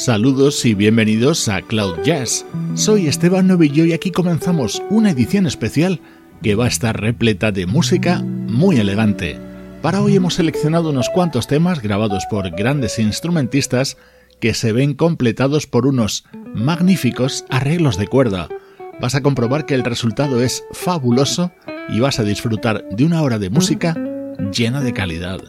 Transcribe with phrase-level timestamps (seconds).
[0.00, 2.46] Saludos y bienvenidos a Cloud Jazz.
[2.72, 6.00] Soy Esteban Novillo y aquí comenzamos una edición especial
[6.42, 9.38] que va a estar repleta de música muy elegante.
[9.82, 13.98] Para hoy hemos seleccionado unos cuantos temas grabados por grandes instrumentistas
[14.40, 16.24] que se ven completados por unos
[16.54, 18.48] magníficos arreglos de cuerda.
[19.02, 21.52] Vas a comprobar que el resultado es fabuloso
[21.90, 23.94] y vas a disfrutar de una hora de música
[24.50, 25.42] llena de calidad.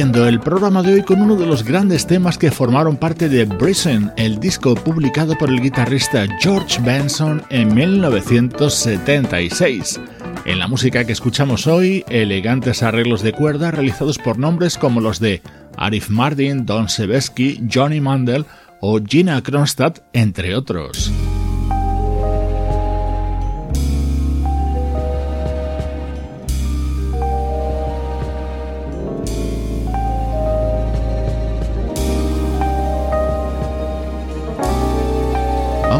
[0.00, 4.10] El programa de hoy con uno de los grandes temas que formaron parte de Brisen,
[4.16, 10.00] el disco publicado por el guitarrista George Benson en 1976.
[10.46, 15.20] En la música que escuchamos hoy, elegantes arreglos de cuerda realizados por nombres como los
[15.20, 15.42] de
[15.76, 18.46] Arif Mardin, Don Sebesky, Johnny Mandel
[18.80, 21.12] o Gina Kronstadt, entre otros.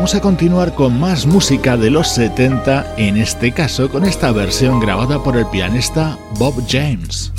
[0.05, 4.79] Vamos a continuar con más música de los 70, en este caso con esta versión
[4.79, 7.33] grabada por el pianista Bob James.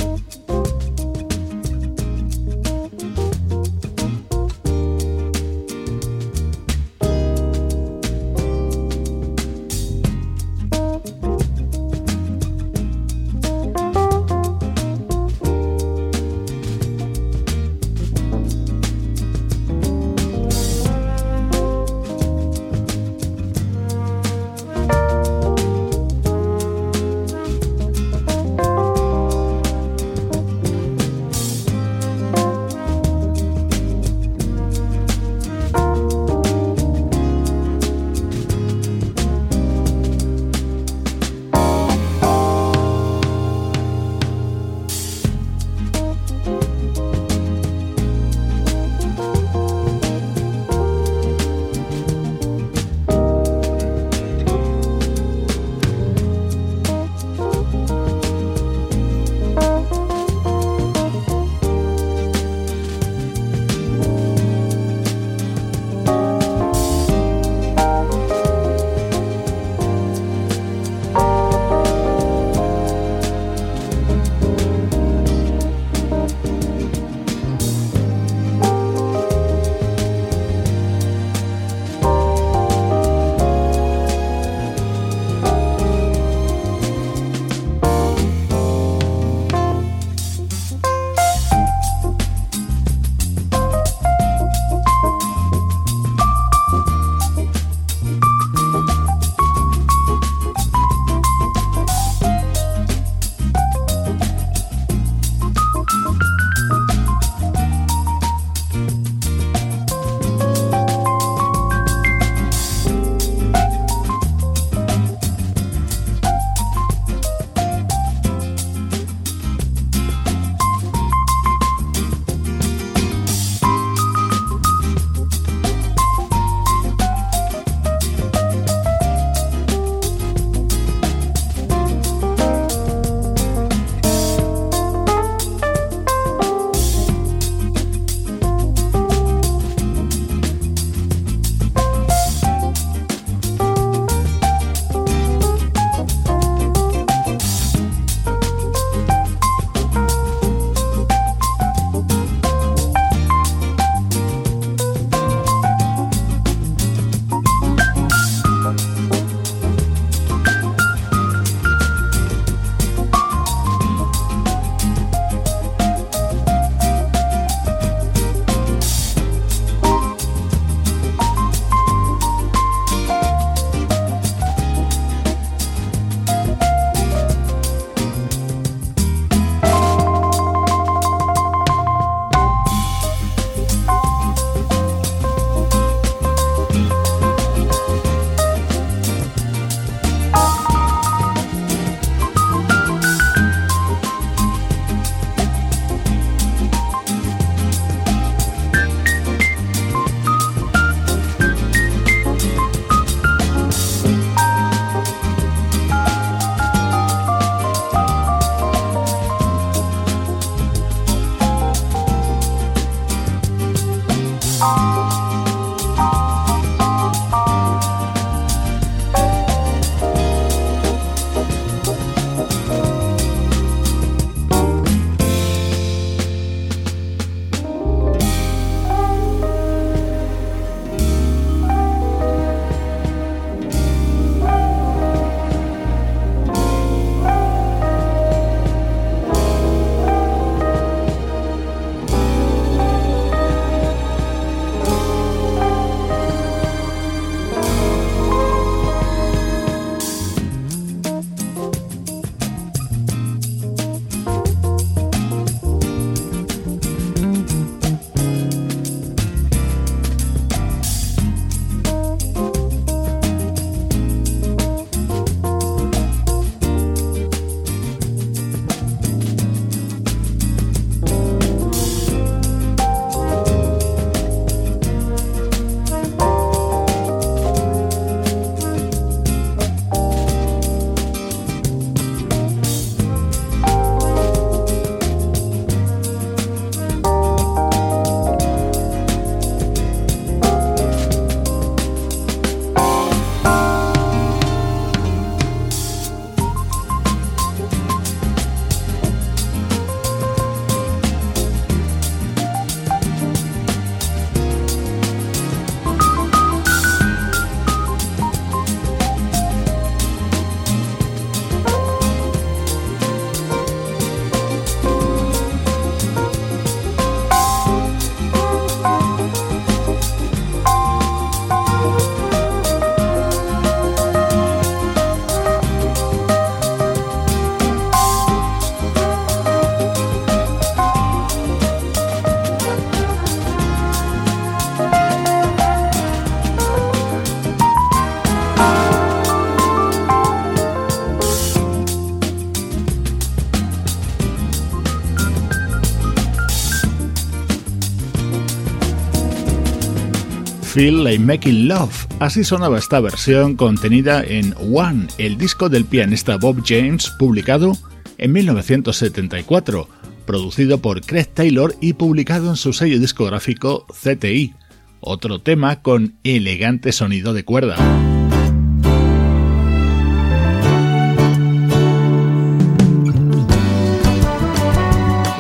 [350.75, 352.05] Feel Like Making Love.
[352.19, 357.77] Así sonaba esta versión contenida en One, el disco del pianista Bob James, publicado
[358.17, 359.87] en 1974,
[360.25, 364.53] producido por Craig Taylor y publicado en su sello discográfico CTI.
[364.99, 367.77] Otro tema con elegante sonido de cuerda.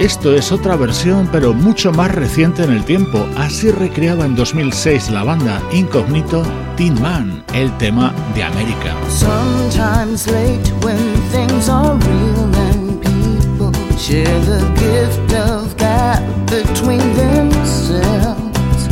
[0.05, 5.09] Esto es otra versión pero mucho más reciente en el tiempo, así recreaba en 2006
[5.09, 6.43] la banda Incognito
[6.77, 8.93] Teen Man, el tema de América.
[9.09, 10.95] Sometimes late when
[11.31, 16.21] things are real and people share the gift of gap
[16.51, 18.87] between themselves.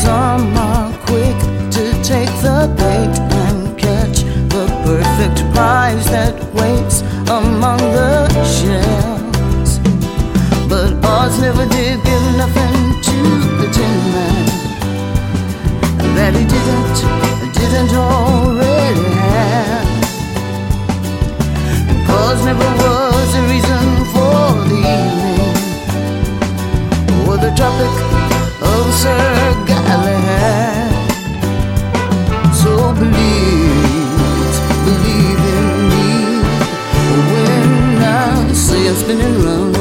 [0.00, 1.36] Some are quick
[1.72, 9.21] to take the bait and catch the perfect prize that waits among the shells.
[10.72, 12.74] But odds never did give nothing
[13.06, 13.18] to
[13.60, 14.46] the Tin Man
[16.16, 16.98] that he didn't,
[17.52, 19.86] didn't already have.
[22.06, 25.52] Cause never was a reason for the evening
[27.28, 27.92] or the Tropic
[28.72, 29.20] of Sir
[29.68, 30.88] Galahad.
[32.60, 34.52] So believe,
[34.88, 36.08] believe in me
[37.28, 37.68] when
[38.02, 39.71] I say I'm spinning round,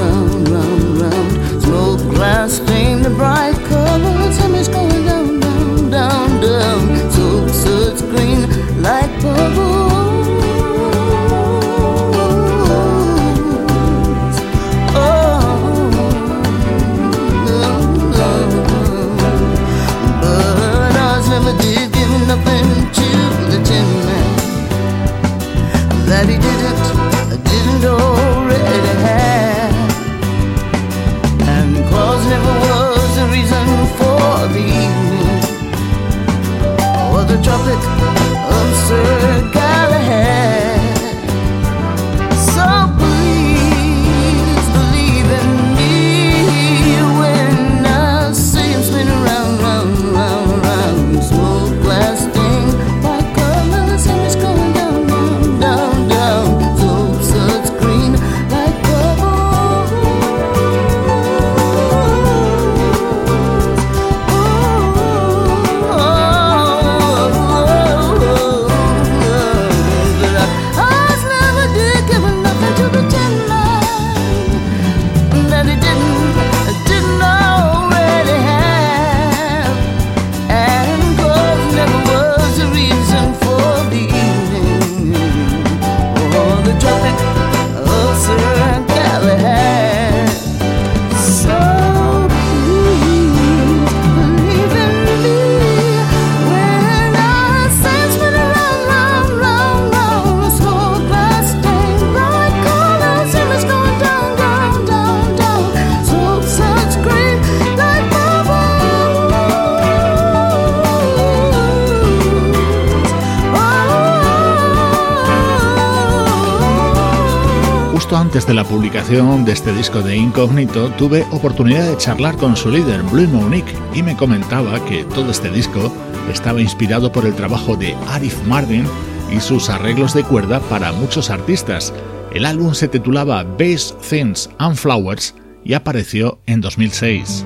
[118.41, 122.71] antes de la publicación de este disco de Incógnito, tuve oportunidad de charlar con su
[122.71, 125.93] líder, Blue Monique, y me comentaba que todo este disco
[126.31, 128.87] estaba inspirado por el trabajo de Arif Mardin
[129.31, 131.93] y sus arreglos de cuerda para muchos artistas.
[132.33, 137.45] El álbum se titulaba Bass, Things and Flowers y apareció en 2006.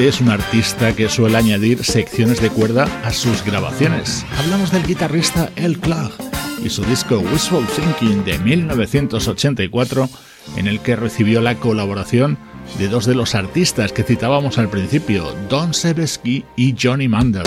[0.00, 4.24] Es un artista que suele añadir secciones de cuerda a sus grabaciones.
[4.38, 6.14] Hablamos del guitarrista El Clark
[6.64, 10.08] y su disco Wishful Thinking de 1984,
[10.56, 12.38] en el que recibió la colaboración
[12.78, 17.44] de dos de los artistas que citábamos al principio, Don Sebesky y Johnny Mandel.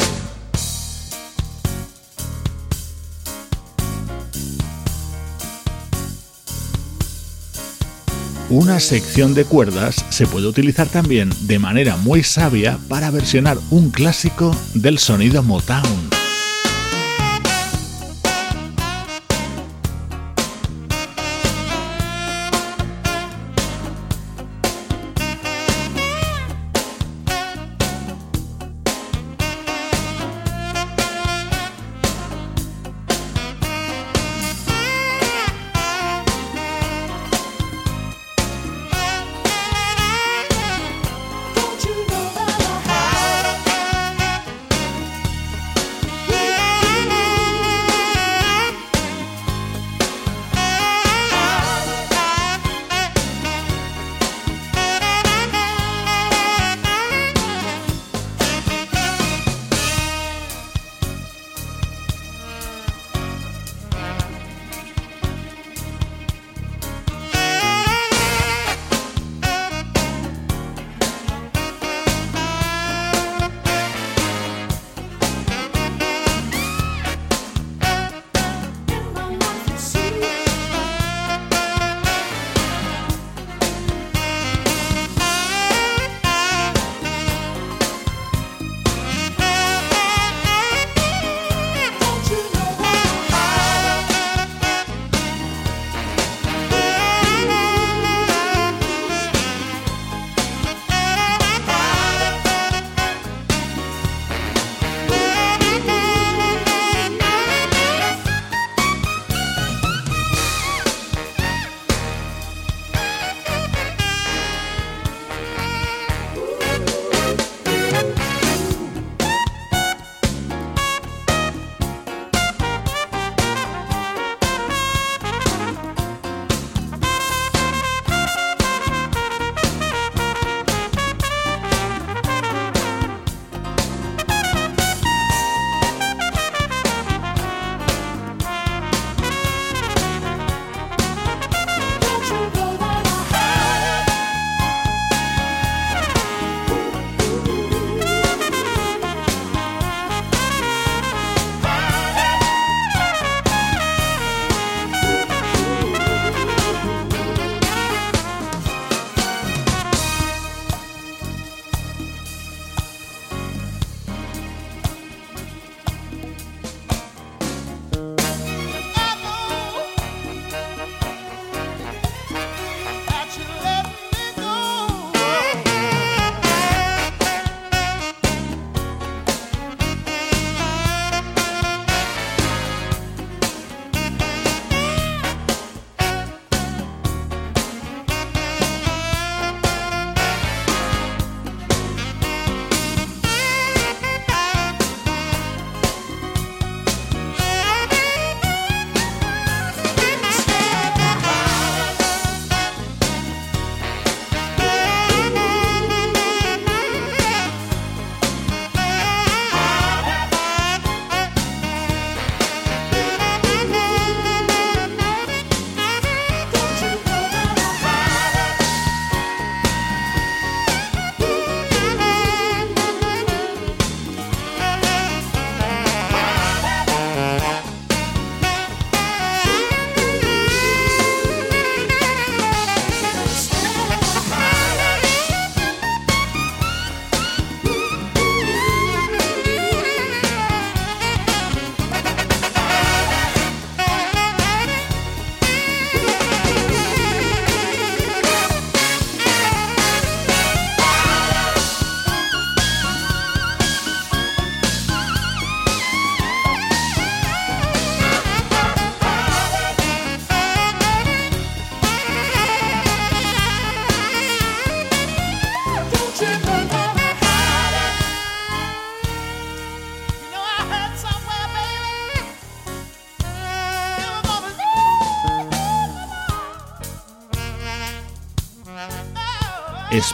[8.54, 13.90] Una sección de cuerdas se puede utilizar también de manera muy sabia para versionar un
[13.90, 16.13] clásico del sonido Motown.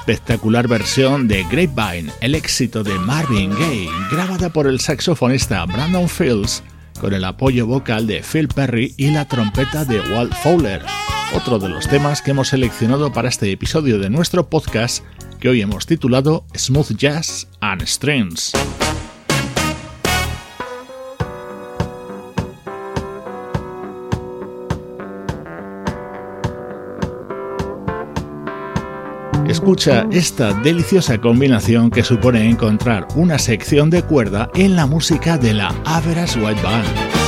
[0.09, 6.63] Espectacular versión de Grapevine, el éxito de Marvin Gaye, grabada por el saxofonista Brandon Fields
[6.99, 10.81] con el apoyo vocal de Phil Perry y la trompeta de Walt Fowler,
[11.35, 15.03] otro de los temas que hemos seleccionado para este episodio de nuestro podcast
[15.39, 18.53] que hoy hemos titulado Smooth Jazz and Strings.
[29.59, 35.53] Escucha esta deliciosa combinación que supone encontrar una sección de cuerda en la música de
[35.53, 37.18] la Average White Band.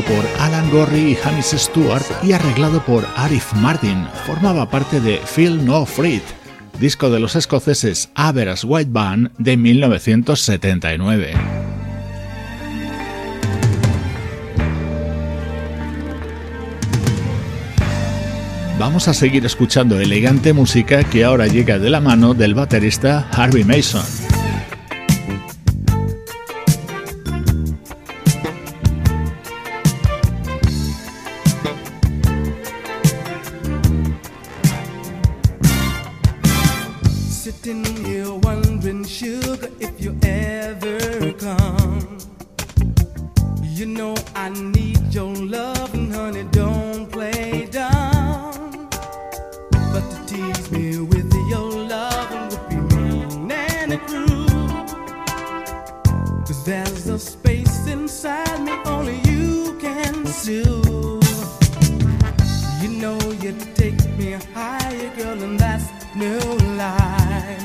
[0.00, 4.06] Por Alan Gorry y Hannes Stewart y arreglado por Arif Martin.
[4.26, 6.22] Formaba parte de Feel No Freed,
[6.80, 11.32] disco de los escoceses Average White Band de 1979.
[18.78, 23.64] Vamos a seguir escuchando elegante música que ahora llega de la mano del baterista Harvey
[23.64, 24.21] Mason.
[44.34, 48.88] I need your love, and honey, don't play dumb.
[49.92, 54.86] But to tease me with your love would be mean and cruel.
[56.46, 61.22] Cause there's a space inside me only you can soothe.
[62.82, 66.40] You know you take me higher, girl, and that's new
[66.76, 67.62] life.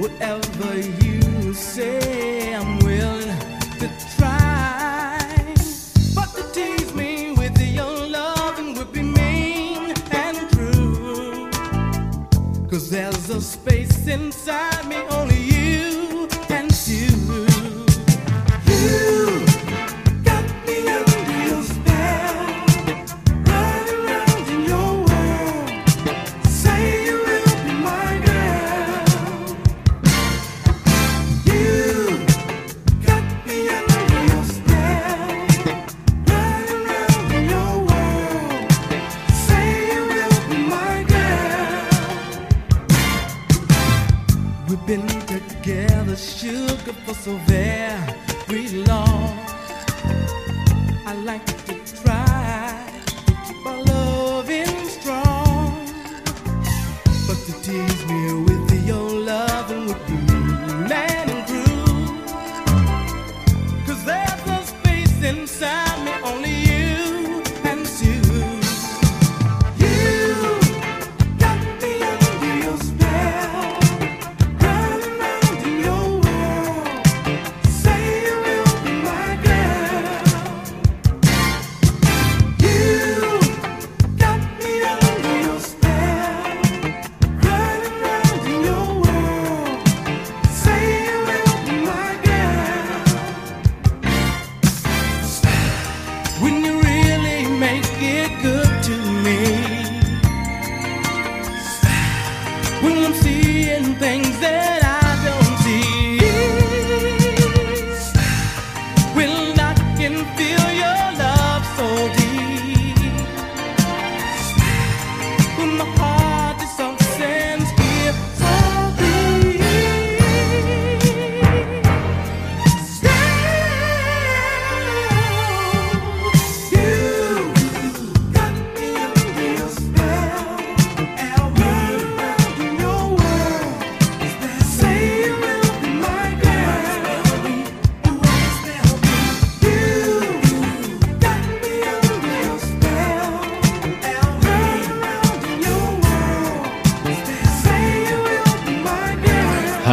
[0.00, 2.15] Whatever you say.
[14.16, 14.75] inside.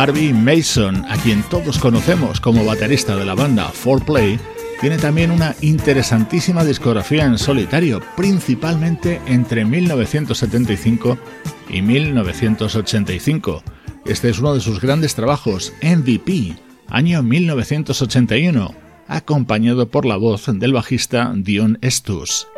[0.04, 4.38] Harvey Mason, a quien todos conocemos como baterista de la banda 4Play,
[4.82, 11.18] tiene también una interesantísima discografía en solitario, principalmente entre 1975
[11.70, 13.64] y 1985.
[14.06, 16.58] Este es uno de sus grandes trabajos, MVP,
[16.90, 18.76] año 1981,
[19.08, 22.50] acompañado por la voz del bajista Dion Estus.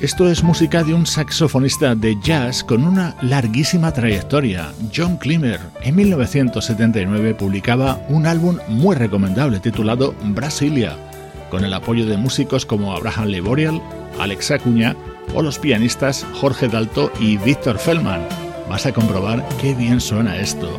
[0.00, 4.72] Esto es música de un saxofonista de jazz con una larguísima trayectoria.
[4.94, 10.96] John Climmer en 1979 publicaba un álbum muy recomendable titulado Brasilia,
[11.50, 13.82] con el apoyo de músicos como Abraham Leborial,
[14.20, 14.94] Alex Acuña
[15.34, 18.20] o los pianistas Jorge Dalto y Víctor Feldman.
[18.70, 20.78] Vas a comprobar qué bien suena esto.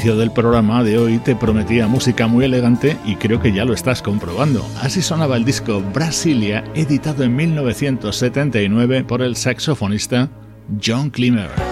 [0.00, 3.74] Inicio del programa de hoy te prometía música muy elegante y creo que ya lo
[3.74, 4.66] estás comprobando.
[4.80, 10.30] Así sonaba el disco Brasilia, editado en 1979 por el saxofonista
[10.82, 11.69] John Klimer.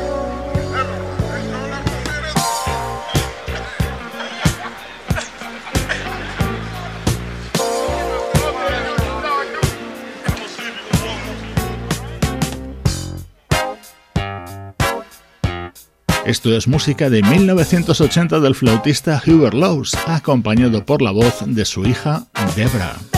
[16.28, 21.86] Esto es música de 1980 del flautista Hubert Laws, acompañado por la voz de su
[21.86, 23.17] hija Debra.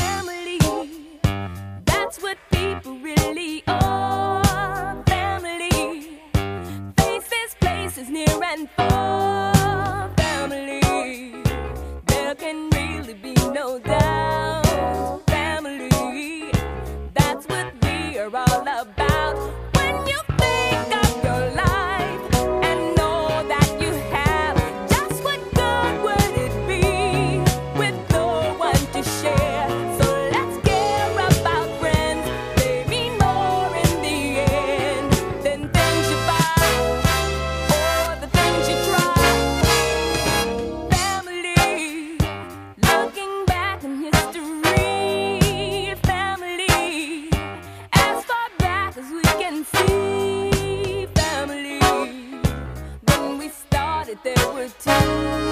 [54.22, 55.49] there were two.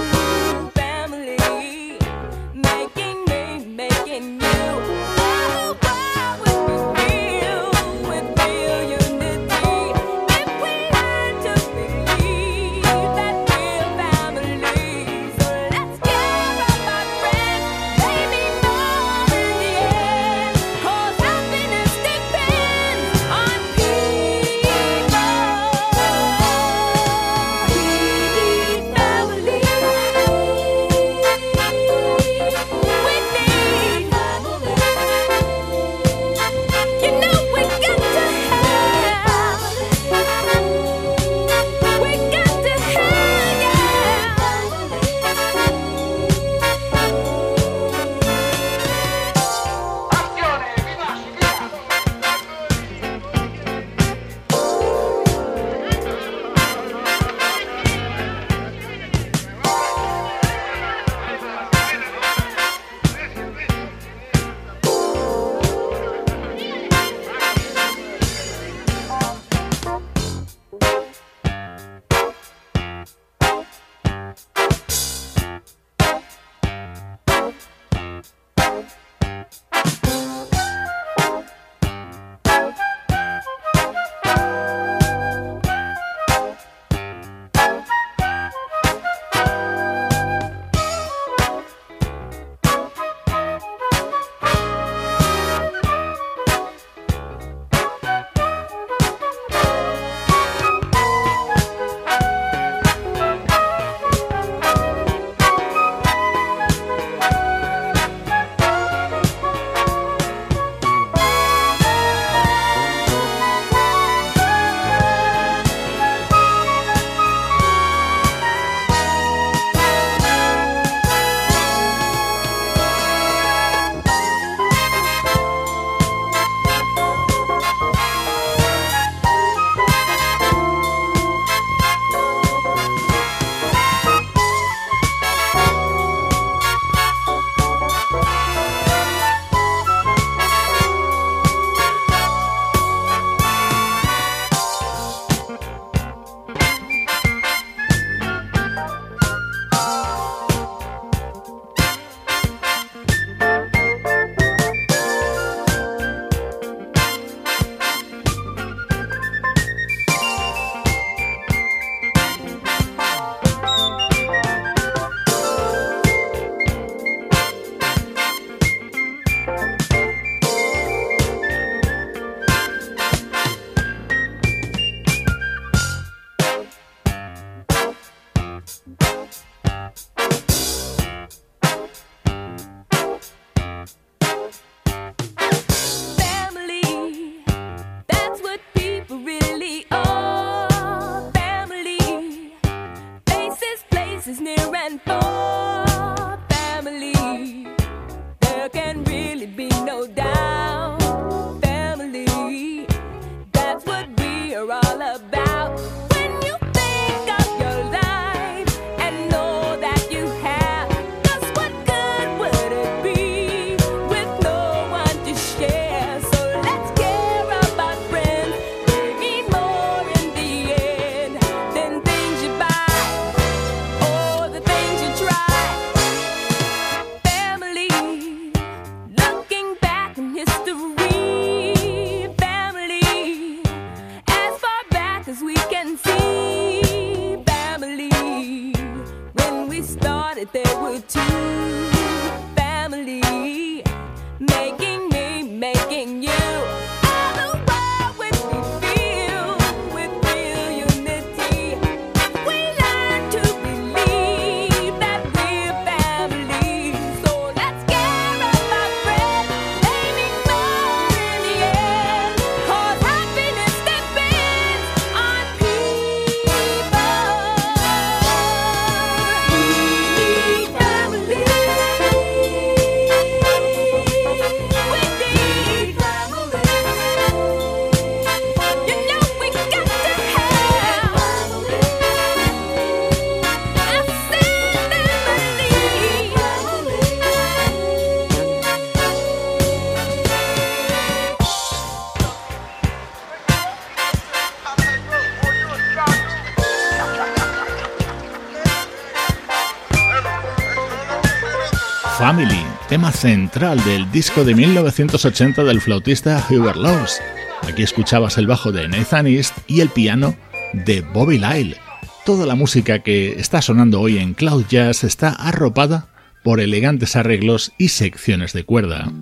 [302.89, 307.20] Tema central del disco de 1980 del flautista Hubert Laws.
[307.68, 310.34] Aquí escuchabas el bajo de Nathan East y el piano
[310.72, 311.76] de Bobby Lyle.
[312.24, 316.09] Toda la música que está sonando hoy en Cloud Jazz está arropada
[316.43, 319.12] por elegantes arreglos y secciones de cuerda.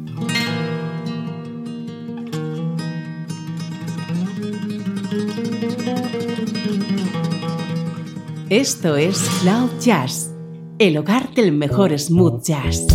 [8.48, 10.30] Esto es Cloud Jazz,
[10.78, 12.86] el hogar del mejor smooth jazz.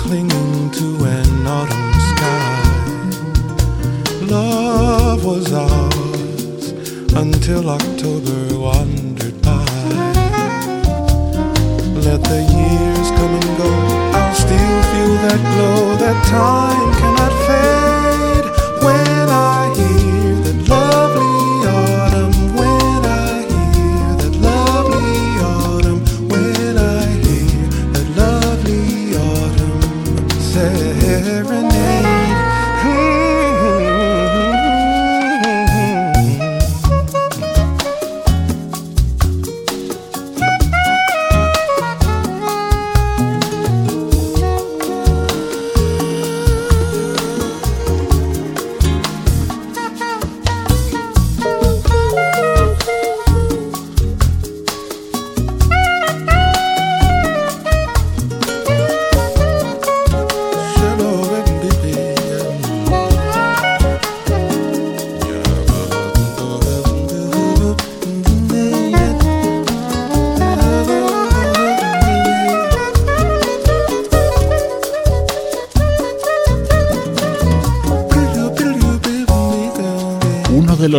[0.00, 2.62] clinging to an autumn sky.
[4.22, 6.70] Love was ours
[7.22, 9.64] until October wandered by.
[12.06, 13.70] Let the years come and go,
[14.16, 17.89] I'll still feel that glow that time cannot fade.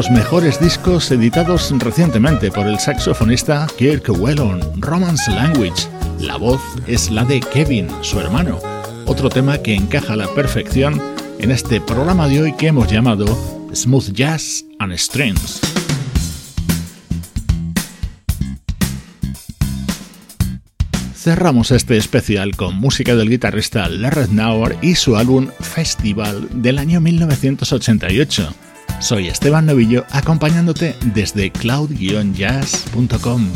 [0.01, 5.87] Los mejores discos editados recientemente por el saxofonista Kirk Whelan, Romance Language.
[6.19, 8.57] La voz es la de Kevin, su hermano.
[9.05, 10.99] Otro tema que encaja a la perfección
[11.37, 13.27] en este programa de hoy que hemos llamado
[13.75, 15.61] Smooth Jazz and Strings.
[21.13, 26.99] Cerramos este especial con música del guitarrista Larry Nauer y su álbum Festival del año
[27.01, 28.70] 1988.
[29.01, 33.47] Soy Esteban Novillo acompañándote desde cloud-jazz.com.